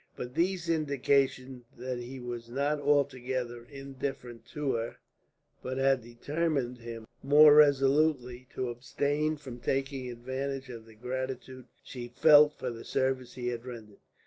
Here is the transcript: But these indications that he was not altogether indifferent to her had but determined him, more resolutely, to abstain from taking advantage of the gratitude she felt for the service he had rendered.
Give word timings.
But 0.15 0.33
these 0.33 0.67
indications 0.67 1.63
that 1.77 1.99
he 1.99 2.19
was 2.19 2.49
not 2.49 2.79
altogether 2.79 3.67
indifferent 3.69 4.45
to 4.47 4.71
her 4.73 4.95
had 5.61 5.61
but 5.77 6.01
determined 6.01 6.79
him, 6.79 7.05
more 7.21 7.53
resolutely, 7.53 8.47
to 8.55 8.69
abstain 8.71 9.37
from 9.37 9.59
taking 9.59 10.09
advantage 10.09 10.69
of 10.69 10.87
the 10.87 10.95
gratitude 10.95 11.67
she 11.83 12.07
felt 12.07 12.57
for 12.57 12.71
the 12.71 12.83
service 12.83 13.35
he 13.35 13.49
had 13.49 13.63
rendered. 13.63 13.99